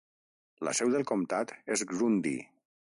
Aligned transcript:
La 0.69 0.73
seu 0.79 0.95
del 0.95 1.05
comtat 1.13 1.55
és 1.77 1.87
Grundy. 1.95 2.37